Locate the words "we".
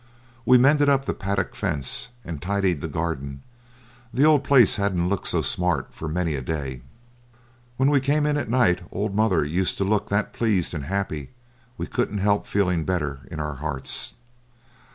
0.47-0.57, 7.91-7.99, 11.77-11.85